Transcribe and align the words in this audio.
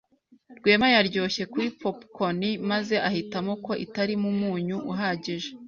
Rwema 0.57 0.87
yaryoshye 0.95 1.43
kuri 1.53 1.67
popcorn 1.81 2.41
maze 2.71 2.95
ahitamo 3.09 3.51
ko 3.65 3.71
itarimo 3.85 4.25
umunyu 4.33 4.77
uhagije, 4.91 5.49